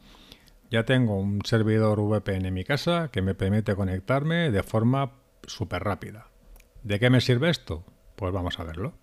Ya 0.71 0.85
tengo 0.85 1.19
un 1.19 1.45
servidor 1.45 2.01
VPN 2.01 2.47
en 2.47 2.55
mi 2.55 2.65
casa 2.65 3.11
que 3.13 3.23
me 3.23 3.35
permite 3.35 3.77
conectarme 3.77 4.51
de 4.51 4.63
forma 4.63 5.13
súper 5.47 5.85
rápida. 5.85 6.29
¿De 6.83 6.99
qué 6.99 7.11
me 7.11 7.21
sirve 7.21 7.51
esto? 7.51 7.85
Pues 8.17 8.33
vamos 8.33 8.59
a 8.59 8.65
verlo. 8.65 8.95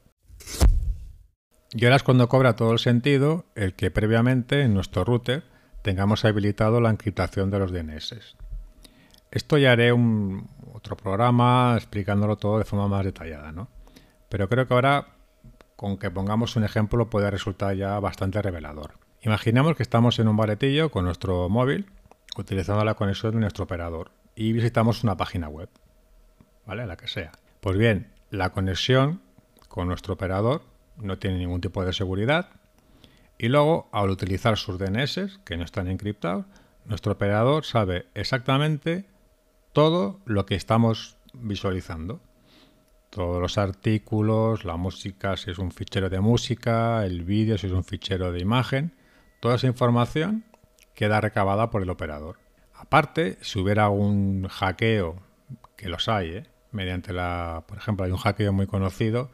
Y 1.73 1.85
ahora 1.85 1.95
es 1.95 2.03
cuando 2.03 2.27
cobra 2.27 2.55
todo 2.55 2.73
el 2.73 2.79
sentido 2.79 3.45
el 3.55 3.75
que 3.75 3.91
previamente 3.91 4.61
en 4.61 4.73
nuestro 4.73 5.03
router 5.05 5.43
tengamos 5.81 6.25
habilitado 6.25 6.81
la 6.81 6.89
encriptación 6.89 7.49
de 7.49 7.59
los 7.59 7.71
DNS. 7.71 8.35
Esto 9.31 9.57
ya 9.57 9.71
haré 9.71 9.93
un 9.93 10.49
otro 10.73 10.97
programa 10.97 11.73
explicándolo 11.77 12.35
todo 12.35 12.59
de 12.59 12.65
forma 12.65 12.87
más 12.87 13.05
detallada, 13.05 13.51
¿no? 13.53 13.69
Pero 14.31 14.47
creo 14.47 14.65
que 14.65 14.73
ahora 14.73 15.07
con 15.75 15.97
que 15.97 16.09
pongamos 16.09 16.55
un 16.55 16.63
ejemplo 16.63 17.09
puede 17.09 17.29
resultar 17.29 17.75
ya 17.75 17.99
bastante 17.99 18.41
revelador. 18.41 18.93
Imaginemos 19.21 19.75
que 19.75 19.83
estamos 19.83 20.19
en 20.19 20.29
un 20.29 20.37
baretillo 20.37 20.89
con 20.89 21.03
nuestro 21.03 21.49
móvil 21.49 21.91
utilizando 22.37 22.85
la 22.85 22.93
conexión 22.93 23.33
de 23.33 23.41
nuestro 23.41 23.65
operador 23.65 24.11
y 24.33 24.53
visitamos 24.53 25.03
una 25.03 25.17
página 25.17 25.49
web, 25.49 25.67
¿vale? 26.65 26.87
La 26.87 26.95
que 26.95 27.09
sea. 27.09 27.33
Pues 27.59 27.77
bien, 27.77 28.13
la 28.29 28.51
conexión 28.51 29.21
con 29.67 29.89
nuestro 29.89 30.13
operador 30.13 30.61
no 30.95 31.17
tiene 31.17 31.37
ningún 31.37 31.59
tipo 31.59 31.83
de 31.83 31.91
seguridad 31.91 32.51
y 33.37 33.49
luego 33.49 33.89
al 33.91 34.11
utilizar 34.11 34.57
sus 34.57 34.79
DNS, 34.79 35.39
que 35.43 35.57
no 35.57 35.65
están 35.65 35.89
encriptados, 35.89 36.45
nuestro 36.85 37.11
operador 37.11 37.65
sabe 37.65 38.05
exactamente 38.13 39.09
todo 39.73 40.21
lo 40.23 40.45
que 40.45 40.55
estamos 40.55 41.17
visualizando. 41.33 42.21
Todos 43.11 43.41
los 43.41 43.57
artículos, 43.57 44.63
la 44.63 44.77
música, 44.77 45.35
si 45.35 45.51
es 45.51 45.59
un 45.59 45.71
fichero 45.71 46.09
de 46.09 46.21
música, 46.21 47.05
el 47.05 47.25
vídeo, 47.25 47.57
si 47.57 47.67
es 47.67 47.73
un 47.73 47.83
fichero 47.83 48.31
de 48.31 48.39
imagen, 48.39 48.95
toda 49.41 49.55
esa 49.55 49.67
información 49.67 50.45
queda 50.95 51.19
recabada 51.19 51.69
por 51.69 51.81
el 51.81 51.89
operador. 51.89 52.39
Aparte, 52.73 53.37
si 53.41 53.59
hubiera 53.59 53.89
un 53.89 54.47
hackeo, 54.47 55.17
que 55.75 55.89
los 55.89 56.07
hay, 56.07 56.29
¿eh? 56.29 56.43
mediante 56.71 57.11
la, 57.11 57.65
por 57.67 57.77
ejemplo, 57.77 58.05
hay 58.05 58.13
un 58.13 58.17
hackeo 58.17 58.53
muy 58.53 58.65
conocido 58.65 59.29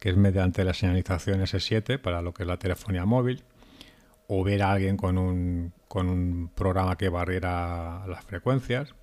que 0.00 0.08
es 0.08 0.16
mediante 0.16 0.64
la 0.64 0.72
señalización 0.72 1.42
S7 1.42 2.00
para 2.00 2.22
lo 2.22 2.32
que 2.32 2.44
es 2.44 2.46
la 2.46 2.58
telefonía 2.58 3.04
móvil, 3.04 3.44
o 4.26 4.42
ver 4.42 4.62
alguien 4.62 4.96
con 4.96 5.18
un, 5.18 5.74
con 5.86 6.08
un 6.08 6.50
programa 6.54 6.96
que 6.96 7.10
barriera 7.10 8.06
las 8.06 8.24
frecuencias, 8.24 8.94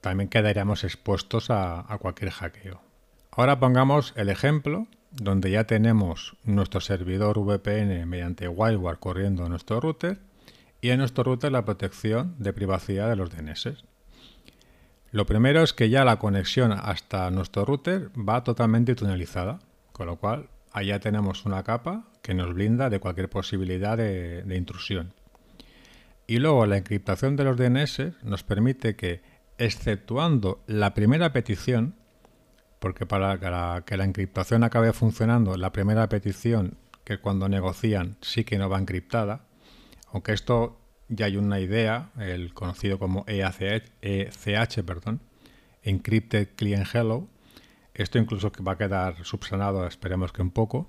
también 0.00 0.28
quedaríamos 0.28 0.84
expuestos 0.84 1.50
a 1.50 1.98
cualquier 2.00 2.30
hackeo. 2.30 2.87
Ahora 3.38 3.60
pongamos 3.60 4.14
el 4.16 4.30
ejemplo 4.30 4.88
donde 5.12 5.52
ya 5.52 5.62
tenemos 5.62 6.36
nuestro 6.42 6.80
servidor 6.80 7.38
VPN 7.38 8.04
mediante 8.04 8.48
WireGuard 8.48 8.98
corriendo 8.98 9.44
en 9.44 9.50
nuestro 9.50 9.78
router 9.78 10.18
y 10.80 10.90
en 10.90 10.98
nuestro 10.98 11.22
router 11.22 11.52
la 11.52 11.64
protección 11.64 12.34
de 12.40 12.52
privacidad 12.52 13.08
de 13.08 13.14
los 13.14 13.30
DNS. 13.30 13.84
Lo 15.12 15.24
primero 15.24 15.62
es 15.62 15.72
que 15.72 15.88
ya 15.88 16.04
la 16.04 16.18
conexión 16.18 16.72
hasta 16.72 17.30
nuestro 17.30 17.64
router 17.64 18.10
va 18.18 18.42
totalmente 18.42 18.96
tunelizada, 18.96 19.60
con 19.92 20.08
lo 20.08 20.16
cual 20.16 20.48
allá 20.72 20.98
tenemos 20.98 21.46
una 21.46 21.62
capa 21.62 22.08
que 22.22 22.34
nos 22.34 22.52
blinda 22.52 22.90
de 22.90 22.98
cualquier 22.98 23.30
posibilidad 23.30 23.96
de, 23.96 24.42
intrusión. 24.52 25.14
Y 26.26 26.40
luego 26.40 26.66
la 26.66 26.78
encriptación 26.78 27.36
de 27.36 27.44
los 27.44 27.56
DNS 27.56 28.24
nos 28.24 28.42
permite 28.42 28.96
que, 28.96 29.22
exceptuando 29.58 30.60
la 30.66 30.92
primera 30.92 31.32
petición, 31.32 31.94
porque 32.78 33.06
para 33.06 33.38
que 33.84 33.96
la 33.96 34.04
encriptación 34.04 34.64
acabe 34.64 34.92
funcionando, 34.92 35.56
la 35.56 35.72
primera 35.72 36.08
petición, 36.08 36.76
que 37.04 37.18
cuando 37.18 37.48
negocian 37.48 38.16
sí 38.20 38.44
que 38.44 38.58
no 38.58 38.68
va 38.68 38.78
encriptada, 38.78 39.46
aunque 40.12 40.32
esto 40.32 40.78
ya 41.08 41.26
hay 41.26 41.36
una 41.36 41.60
idea, 41.60 42.10
el 42.18 42.52
conocido 42.54 42.98
como 42.98 43.24
EACH, 43.26 43.90
ECH, 44.02 44.82
perdón, 44.84 45.20
Encrypted 45.82 46.48
Client 46.54 46.86
Hello. 46.92 47.26
Esto 47.94 48.18
incluso 48.18 48.52
va 48.66 48.72
a 48.72 48.78
quedar 48.78 49.24
subsanado, 49.24 49.86
esperemos 49.86 50.32
que 50.32 50.42
un 50.42 50.50
poco. 50.50 50.88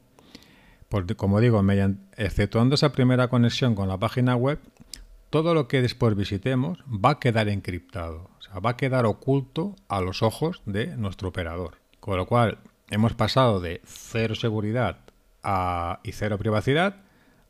Porque, 0.89 1.15
como 1.15 1.39
digo, 1.39 1.62
mediante, 1.63 2.01
exceptuando 2.24 2.75
esa 2.75 2.91
primera 2.91 3.29
conexión 3.29 3.75
con 3.75 3.88
la 3.88 3.98
página 3.98 4.36
web, 4.36 4.60
todo 5.29 5.53
lo 5.53 5.67
que 5.67 5.81
después 5.81 6.15
visitemos 6.15 6.79
va 6.88 7.12
a 7.12 7.19
quedar 7.19 7.50
encriptado, 7.50 8.29
o 8.39 8.41
sea, 8.41 8.59
va 8.59 8.71
a 8.71 8.77
quedar 8.77 9.05
oculto 9.05 9.75
a 9.88 10.01
los 10.01 10.24
ojos 10.24 10.62
de 10.65 10.98
nuestro 10.98 11.29
operador. 11.29 11.77
Con 12.00 12.17
lo 12.17 12.25
cual, 12.25 12.59
hemos 12.89 13.13
pasado 13.13 13.59
de 13.59 13.81
cero 13.86 14.36
seguridad 14.36 14.98
y 16.03 16.12
cero 16.12 16.38
privacidad 16.38 16.98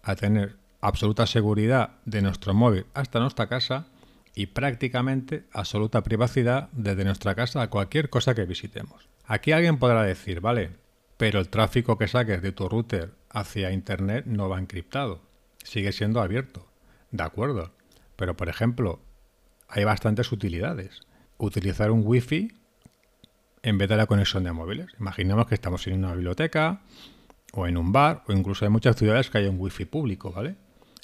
a 0.04 0.16
tener 0.16 0.58
absoluta 0.82 1.26
seguridad 1.26 1.98
de 2.06 2.22
nuestro 2.22 2.54
móvil 2.54 2.86
hasta 2.94 3.20
nuestra 3.20 3.48
casa 3.48 3.88
y 4.36 4.48
prácticamente 4.48 5.46
absoluta 5.52 6.04
privacidad 6.04 6.70
desde 6.72 7.04
nuestra 7.04 7.36
casa 7.36 7.62
a 7.62 7.70
cualquier 7.70 8.10
cosa 8.10 8.36
que 8.36 8.46
visitemos. 8.46 9.10
Aquí 9.26 9.52
alguien 9.52 9.78
podrá 9.78 10.04
decir, 10.04 10.40
vale, 10.40 10.72
pero 11.18 11.40
el 11.40 11.50
tráfico 11.50 11.98
que 11.98 12.08
saques 12.08 12.42
de 12.42 12.52
tu 12.52 12.70
router 12.70 13.14
hacia 13.30 13.72
Internet 13.72 14.26
no 14.26 14.48
va 14.50 14.60
encriptado, 14.60 15.22
sigue 15.64 15.92
siendo 15.92 16.22
abierto. 16.22 16.69
De 17.12 17.24
acuerdo, 17.24 17.72
pero 18.16 18.36
por 18.36 18.50
ejemplo, 18.50 19.00
hay 19.68 19.84
bastantes 19.84 20.32
utilidades. 20.32 21.02
Utilizar 21.38 21.92
un 21.92 22.02
Wi-Fi 22.06 22.52
en 23.64 23.78
vez 23.78 23.90
de 23.90 23.98
la 23.98 24.06
conexión 24.06 24.44
de 24.44 24.52
móviles. 24.52 24.88
Imaginemos 25.00 25.48
que 25.48 25.56
estamos 25.56 25.86
en 25.88 26.00
una 26.00 26.14
biblioteca 26.14 26.82
o 27.54 27.68
en 27.68 27.78
un 27.78 27.92
bar 27.92 28.24
o 28.28 28.34
incluso 28.34 28.66
hay 28.66 28.72
muchas 28.72 28.96
ciudades 28.96 29.30
que 29.30 29.40
hay 29.40 29.48
un 29.48 29.60
Wi-Fi 29.60 29.86
público, 29.86 30.32
¿vale? 30.32 30.56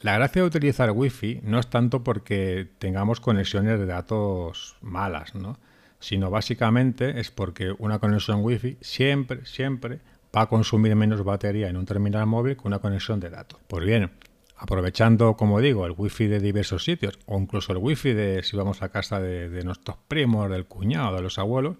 La 0.01 0.15
gracia 0.15 0.41
de 0.41 0.47
utilizar 0.47 0.91
Wi-Fi 0.91 1.41
no 1.43 1.59
es 1.59 1.67
tanto 1.67 2.03
porque 2.03 2.69
tengamos 2.79 3.19
conexiones 3.19 3.79
de 3.79 3.85
datos 3.85 4.77
malas, 4.81 5.33
¿no? 5.35 5.57
Sino 5.99 6.29
básicamente 6.29 7.19
es 7.19 7.31
porque 7.31 7.73
una 7.77 7.99
conexión 7.99 8.43
Wi-Fi 8.43 8.77
siempre, 8.81 9.45
siempre 9.45 10.01
va 10.35 10.41
a 10.41 10.45
consumir 10.47 10.95
menos 10.95 11.23
batería 11.23 11.69
en 11.69 11.77
un 11.77 11.85
terminal 11.85 12.25
móvil 12.27 12.57
que 12.57 12.67
una 12.67 12.79
conexión 12.79 13.19
de 13.19 13.29
datos. 13.29 13.59
Pues 13.67 13.85
bien, 13.85 14.11
aprovechando, 14.57 15.35
como 15.35 15.59
digo, 15.59 15.85
el 15.85 15.93
Wi-Fi 15.97 16.27
de 16.27 16.39
diversos 16.39 16.83
sitios 16.83 17.19
o 17.25 17.39
incluso 17.39 17.71
el 17.71 17.79
Wi-Fi 17.79 18.13
de 18.13 18.43
si 18.43 18.55
vamos 18.55 18.81
a 18.81 18.89
casa 18.89 19.19
de, 19.19 19.63
nuestros 19.63 19.97
primos, 20.07 20.49
del 20.49 20.65
cuñado, 20.65 21.15
de 21.15 21.21
los 21.21 21.37
abuelos, 21.37 21.77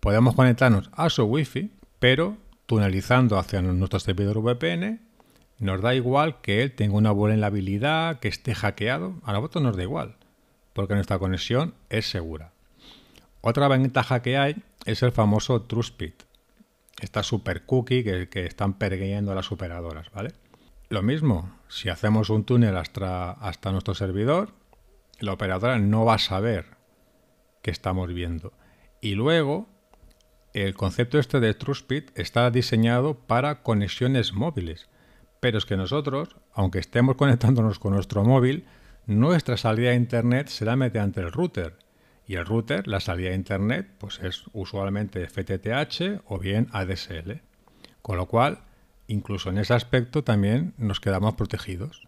podemos 0.00 0.34
conectarnos 0.34 0.90
a 0.92 1.10
su 1.10 1.24
Wi-Fi, 1.24 1.70
pero 1.98 2.36
tunelizando 2.66 3.38
hacia 3.38 3.62
nuestro 3.62 4.00
servidor 4.00 4.40
VPN 4.40 5.00
nos 5.58 5.80
da 5.80 5.94
igual 5.94 6.40
que 6.40 6.62
él 6.62 6.72
tenga 6.72 6.96
una 6.96 7.10
vulnerabilidad, 7.10 8.20
que 8.20 8.28
esté 8.28 8.54
hackeado. 8.54 9.14
A 9.24 9.32
nosotros 9.32 9.62
nos 9.64 9.76
da 9.76 9.82
igual, 9.82 10.16
porque 10.72 10.94
nuestra 10.94 11.18
conexión 11.18 11.74
es 11.90 12.08
segura. 12.08 12.52
Otra 13.40 13.66
ventaja 13.68 14.22
que 14.22 14.36
hay 14.36 14.56
es 14.84 15.02
el 15.02 15.12
famoso 15.12 15.62
TrustPit. 15.62 16.22
Esta 17.00 17.22
super 17.22 17.64
cookie 17.64 18.04
que, 18.04 18.46
están 18.46 18.74
pergueñando 18.74 19.34
las 19.34 19.50
operadoras, 19.52 20.10
¿vale? 20.12 20.32
Lo 20.90 21.02
mismo, 21.02 21.54
si 21.68 21.90
hacemos 21.90 22.30
un 22.30 22.44
túnel 22.44 22.74
hasta, 22.78 23.36
nuestro 23.70 23.94
servidor, 23.94 24.54
la 25.20 25.34
operadora 25.34 25.78
no 25.78 26.06
va 26.06 26.14
a 26.14 26.18
saber 26.18 26.64
que 27.60 27.70
estamos 27.70 28.08
viendo. 28.08 28.54
Y 29.02 29.14
luego, 29.14 29.68
el 30.54 30.74
concepto 30.74 31.18
este 31.18 31.40
de 31.40 31.52
TrustPit 31.52 32.18
está 32.18 32.50
diseñado 32.50 33.18
para 33.18 33.62
conexiones 33.62 34.32
móviles. 34.32 34.88
Pero 35.40 35.58
es 35.58 35.66
que 35.66 35.76
nosotros, 35.76 36.36
aunque 36.54 36.78
estemos 36.78 37.16
conectándonos 37.16 37.78
con 37.78 37.92
nuestro 37.92 38.24
móvil, 38.24 38.64
nuestra 39.04 39.58
salida 39.58 39.90
a 39.90 39.94
Internet 39.94 40.48
será 40.48 40.74
mediante 40.74 41.20
el 41.20 41.32
router. 41.32 41.76
Y 42.26 42.36
el 42.36 42.46
router, 42.46 42.88
la 42.88 43.00
salida 43.00 43.30
a 43.30 43.34
Internet, 43.34 43.90
pues 43.98 44.20
es 44.20 44.44
usualmente 44.54 45.28
FTTH 45.28 46.22
o 46.24 46.38
bien 46.38 46.68
ADSL. 46.72 47.42
Con 48.00 48.16
lo 48.16 48.26
cual, 48.26 48.60
incluso 49.08 49.50
en 49.50 49.58
ese 49.58 49.74
aspecto 49.74 50.22
también 50.22 50.74
nos 50.78 51.00
quedamos 51.00 51.34
protegidos. 51.34 52.06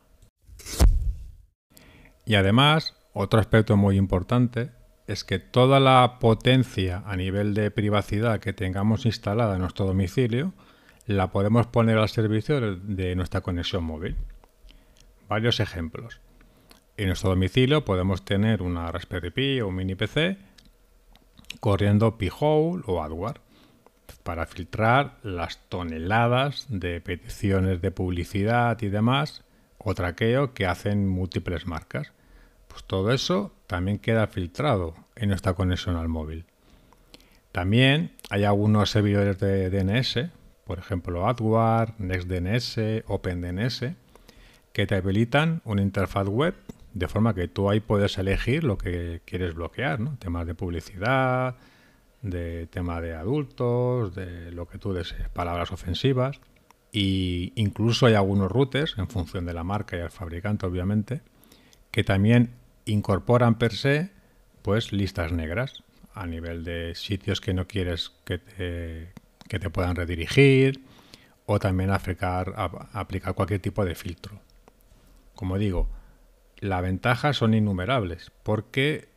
Y 2.24 2.36
además, 2.36 2.94
otro 3.12 3.40
aspecto 3.40 3.76
muy 3.76 3.96
importante 3.96 4.70
es 5.08 5.24
que 5.24 5.40
toda 5.40 5.80
la 5.80 6.18
potencia 6.20 7.02
a 7.04 7.16
nivel 7.16 7.54
de 7.54 7.72
privacidad 7.72 8.38
que 8.38 8.52
tengamos 8.52 9.06
instalada 9.06 9.54
en 9.54 9.62
nuestro 9.62 9.86
domicilio 9.86 10.52
la 11.06 11.32
podemos 11.32 11.66
poner 11.66 11.98
al 11.98 12.08
servicio 12.08 12.76
de 12.76 13.16
nuestra 13.16 13.40
conexión 13.40 13.82
móvil. 13.82 14.16
Varios 15.28 15.58
ejemplos. 15.58 16.20
En 16.96 17.06
nuestro 17.06 17.30
domicilio 17.30 17.84
podemos 17.84 18.24
tener 18.24 18.62
una 18.62 18.92
Raspberry 18.92 19.30
Pi 19.30 19.60
o 19.60 19.68
un 19.68 19.74
mini 19.74 19.96
PC 19.96 20.36
corriendo 21.58 22.16
Pi-hole 22.16 22.82
o 22.86 23.02
AdWare 23.02 23.40
para 24.30 24.46
filtrar 24.46 25.16
las 25.24 25.58
toneladas 25.68 26.66
de 26.68 27.00
peticiones 27.00 27.80
de 27.80 27.90
publicidad 27.90 28.80
y 28.80 28.86
demás 28.86 29.42
o 29.76 29.92
traqueo 29.92 30.54
que 30.54 30.66
hacen 30.66 31.08
múltiples 31.08 31.66
marcas. 31.66 32.12
Pues 32.68 32.84
todo 32.84 33.10
eso 33.10 33.52
también 33.66 33.98
queda 33.98 34.28
filtrado 34.28 34.94
en 35.16 35.30
nuestra 35.30 35.54
conexión 35.54 35.96
al 35.96 36.06
móvil. 36.06 36.44
También 37.50 38.12
hay 38.30 38.44
algunos 38.44 38.90
servidores 38.90 39.40
de 39.40 39.68
DNS 39.68 40.30
por 40.64 40.78
ejemplo 40.78 41.28
AdWare, 41.28 41.94
NextDNS, 41.98 43.02
OpenDNS, 43.08 43.86
que 44.72 44.86
te 44.86 44.94
habilitan 44.94 45.60
una 45.64 45.82
interfaz 45.82 46.28
web 46.28 46.54
de 46.94 47.08
forma 47.08 47.34
que 47.34 47.48
tú 47.48 47.68
ahí 47.68 47.80
puedes 47.80 48.16
elegir 48.16 48.62
lo 48.62 48.78
que 48.78 49.22
quieres 49.24 49.56
bloquear, 49.56 49.98
¿no? 49.98 50.16
temas 50.18 50.46
de 50.46 50.54
publicidad, 50.54 51.56
de 52.22 52.66
tema 52.66 53.00
de 53.00 53.14
adultos, 53.14 54.14
de 54.14 54.52
lo 54.52 54.68
que 54.68 54.78
tú 54.78 54.92
desees, 54.92 55.28
palabras 55.28 55.72
ofensivas. 55.72 56.40
Y 56.92 57.52
incluso 57.54 58.06
hay 58.06 58.14
algunos 58.14 58.50
routers, 58.50 58.98
en 58.98 59.08
función 59.08 59.46
de 59.46 59.54
la 59.54 59.64
marca 59.64 59.96
y 59.96 60.00
el 60.00 60.10
fabricante, 60.10 60.66
obviamente, 60.66 61.22
que 61.90 62.04
también 62.04 62.50
incorporan 62.84 63.56
per 63.56 63.74
se 63.74 64.10
pues 64.62 64.92
listas 64.92 65.32
negras 65.32 65.84
a 66.14 66.26
nivel 66.26 66.64
de 66.64 66.94
sitios 66.94 67.40
que 67.40 67.54
no 67.54 67.66
quieres 67.66 68.12
que 68.24 68.38
te, 68.38 69.12
que 69.48 69.58
te 69.58 69.70
puedan 69.70 69.96
redirigir 69.96 70.84
o 71.46 71.58
también 71.58 71.90
aplicar, 71.90 72.54
aplicar 72.92 73.34
cualquier 73.34 73.60
tipo 73.60 73.84
de 73.84 73.94
filtro. 73.94 74.40
Como 75.34 75.58
digo, 75.58 75.88
las 76.58 76.82
ventajas 76.82 77.36
son 77.36 77.54
innumerables 77.54 78.30
porque 78.42 79.09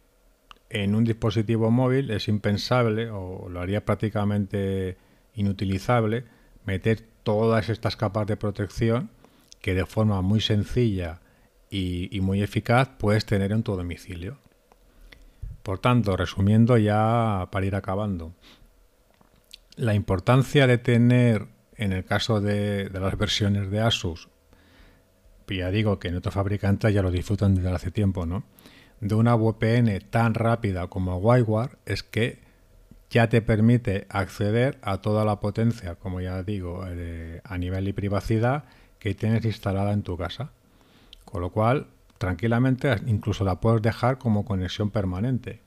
en 0.73 0.95
un 0.95 1.03
dispositivo 1.03 1.69
móvil 1.69 2.09
es 2.09 2.27
impensable 2.27 3.09
o 3.11 3.47
lo 3.47 3.61
haría 3.61 3.85
prácticamente 3.85 4.97
inutilizable 5.35 6.25
meter 6.65 7.01
todas 7.21 7.69
estas 7.69 7.95
capas 7.95 8.25
de 8.25 8.37
protección 8.37 9.11
que 9.61 9.75
de 9.75 9.85
forma 9.85 10.21
muy 10.21 10.41
sencilla 10.41 11.21
y, 11.69 12.19
muy 12.21 12.41
eficaz 12.41 12.89
puedes 12.97 13.25
tener 13.25 13.51
en 13.51 13.63
tu 13.63 13.75
domicilio. 13.75 14.37
Por 15.61 15.79
tanto, 15.79 16.17
resumiendo 16.17 16.77
ya 16.77 17.47
para 17.51 17.65
ir 17.65 17.75
acabando, 17.75 18.33
la 19.75 19.93
importancia 19.93 20.67
de 20.67 20.77
tener, 20.77 21.47
en 21.77 21.93
el 21.93 22.03
caso 22.03 22.41
de, 22.41 22.89
las 22.93 23.17
versiones 23.17 23.71
de 23.71 23.79
Asus, 23.79 24.27
ya 25.47 25.69
digo 25.69 25.99
que 25.99 26.07
en 26.07 26.15
otros 26.15 26.33
fabricantes 26.33 26.93
ya 26.93 27.03
lo 27.03 27.11
disfrutan 27.11 27.53
desde 27.55 27.69
hace 27.69 27.91
tiempo, 27.91 28.25
¿no? 28.25 28.43
De 29.03 29.15
una 29.15 29.35
VPN 29.35 29.99
tan 30.09 30.33
rápida 30.33 30.87
como 30.87 31.17
WireGuard 31.17 31.71
es 31.85 32.03
que 32.03 32.39
ya 33.09 33.27
te 33.27 33.41
permite 33.41 34.07
acceder 34.07 34.79
a 34.81 35.01
toda 35.01 35.25
la 35.25 35.41
potencia, 35.41 35.95
como 35.95 36.21
ya 36.21 36.41
digo, 36.41 36.85
eh, 36.87 37.41
a 37.43 37.57
nivel 37.57 37.83
de 37.83 37.93
privacidad 37.93 38.63
que 38.99 39.13
tienes 39.13 39.43
instalada 39.43 39.91
en 39.91 40.03
tu 40.03 40.15
casa. 40.15 40.51
Con 41.25 41.41
lo 41.41 41.49
cual, 41.49 41.87
tranquilamente 42.17 42.95
incluso 43.05 43.43
la 43.43 43.59
puedes 43.59 43.81
dejar 43.81 44.19
como 44.19 44.45
conexión 44.45 44.89
permanente. 44.89 45.59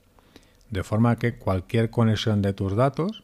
De 0.71 0.81
forma 0.81 1.17
que 1.17 1.37
cualquier 1.37 1.91
conexión 1.91 2.41
de 2.41 2.53
tus 2.53 2.75
datos 2.75 3.23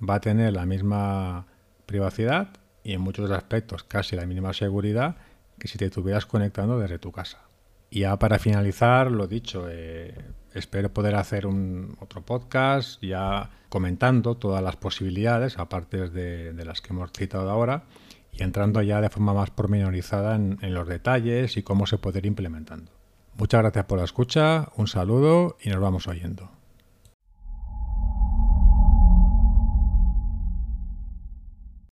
va 0.00 0.14
a 0.14 0.20
tener 0.20 0.52
la 0.52 0.66
misma 0.66 1.46
privacidad 1.84 2.50
y 2.84 2.92
en 2.92 3.00
muchos 3.00 3.28
aspectos 3.32 3.82
casi 3.82 4.14
la 4.14 4.24
mínima 4.24 4.52
seguridad 4.52 5.16
que 5.58 5.66
si 5.66 5.78
te 5.78 5.86
estuvieras 5.86 6.26
conectando 6.26 6.78
desde 6.78 7.00
tu 7.00 7.10
casa. 7.10 7.47
Y 7.90 8.00
ya 8.00 8.18
para 8.18 8.38
finalizar, 8.38 9.10
lo 9.10 9.26
dicho, 9.26 9.66
eh, 9.68 10.14
espero 10.52 10.92
poder 10.92 11.14
hacer 11.14 11.46
un 11.46 11.96
otro 12.00 12.22
podcast 12.22 13.02
ya 13.02 13.50
comentando 13.68 14.36
todas 14.36 14.62
las 14.62 14.76
posibilidades, 14.76 15.58
aparte 15.58 16.08
de, 16.10 16.64
las 16.64 16.80
que 16.80 16.92
hemos 16.92 17.10
citado 17.12 17.50
ahora, 17.50 17.84
y 18.32 18.42
entrando 18.42 18.82
ya 18.82 19.00
de 19.00 19.08
forma 19.08 19.32
más 19.32 19.50
pormenorizada 19.50 20.36
en, 20.36 20.58
en 20.62 20.74
los 20.74 20.86
detalles 20.86 21.56
y 21.56 21.62
cómo 21.62 21.86
se 21.86 21.98
puede 21.98 22.18
ir 22.18 22.26
implementando. 22.26 22.92
Muchas 23.36 23.62
gracias 23.62 23.84
por 23.86 23.98
la 23.98 24.04
escucha, 24.04 24.68
un 24.76 24.86
saludo 24.86 25.56
y 25.62 25.70
nos 25.70 25.80
vamos 25.80 26.08
oyendo. 26.08 26.50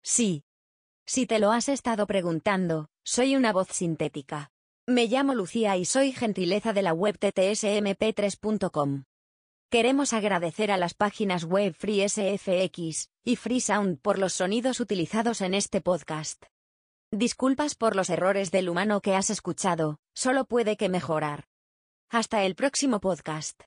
Sí. 0.03 0.44
Si 1.07 1.26
te 1.26 1.40
lo 1.40 1.50
has 1.50 1.68
estado 1.68 2.07
preguntando, 2.07 2.90
soy 3.05 3.35
una 3.35 3.53
voz 3.53 3.68
sintética. 3.68 4.50
Me 4.90 5.07
llamo 5.07 5.37
Lucía 5.37 5.76
y 5.76 5.85
soy 5.85 6.11
gentileza 6.11 6.72
de 6.72 6.83
la 6.83 6.92
web 6.92 7.16
ttsmp3.com. 7.16 9.05
Queremos 9.70 10.12
agradecer 10.12 10.72
a 10.72 10.76
las 10.76 10.94
páginas 10.94 11.44
web 11.44 11.76
FreeSFX 11.79 13.09
y 13.24 13.37
FreeSound 13.37 14.00
por 14.00 14.18
los 14.18 14.33
sonidos 14.33 14.81
utilizados 14.81 15.42
en 15.42 15.55
este 15.55 15.81
podcast. 15.81 16.42
Disculpas 17.12 17.76
por 17.76 17.94
los 17.94 18.11
errores 18.11 18.50
del 18.50 18.68
humano 18.68 19.00
que 19.00 19.14
has 19.14 19.31
escuchado, 19.31 20.00
solo 20.12 20.44
puede 20.44 20.76
que 20.76 20.88
mejorar. 20.88 21.44
Hasta 22.11 22.42
el 22.42 22.57
próximo 22.57 22.98
podcast. 22.98 23.59